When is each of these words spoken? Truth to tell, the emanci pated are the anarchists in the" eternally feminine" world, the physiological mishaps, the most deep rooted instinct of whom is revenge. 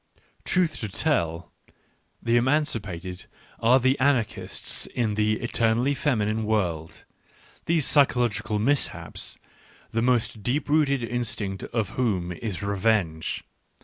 Truth 0.45 0.77
to 0.79 0.87
tell, 0.87 1.53
the 2.23 2.35
emanci 2.35 2.81
pated 2.81 3.27
are 3.59 3.79
the 3.79 3.99
anarchists 3.99 4.87
in 4.87 5.13
the" 5.13 5.33
eternally 5.43 5.93
feminine" 5.93 6.43
world, 6.43 7.05
the 7.67 7.81
physiological 7.81 8.57
mishaps, 8.57 9.37
the 9.91 10.01
most 10.01 10.41
deep 10.41 10.67
rooted 10.69 11.03
instinct 11.03 11.65
of 11.65 11.89
whom 11.91 12.31
is 12.31 12.63
revenge. 12.63 13.43